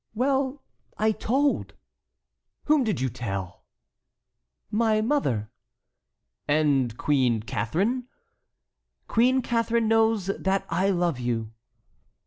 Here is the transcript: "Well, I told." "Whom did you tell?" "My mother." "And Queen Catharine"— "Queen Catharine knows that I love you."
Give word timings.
"Well, 0.15 0.63
I 0.97 1.11
told." 1.11 1.75
"Whom 2.63 2.83
did 2.83 2.99
you 2.99 3.07
tell?" 3.07 3.65
"My 4.71 4.99
mother." 4.99 5.51
"And 6.47 6.97
Queen 6.97 7.43
Catharine"— 7.43 8.07
"Queen 9.07 9.43
Catharine 9.43 9.87
knows 9.87 10.25
that 10.25 10.65
I 10.69 10.89
love 10.89 11.19
you." 11.19 11.51